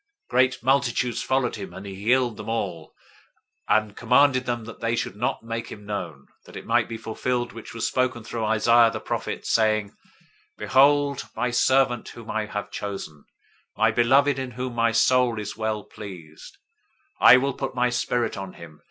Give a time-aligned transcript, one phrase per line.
[0.31, 2.95] Great multitudes followed him; and he healed them all,
[3.69, 6.89] 012:016 and charged them that they should not make him known: 012:017 that it might
[6.89, 9.95] be fulfilled which was spoken through Isaiah the prophet, saying, 012:018
[10.57, 13.25] "Behold, my servant whom I have chosen;
[13.77, 16.57] my beloved in whom my soul is well pleased:
[17.19, 18.79] I will put my Spirit on him.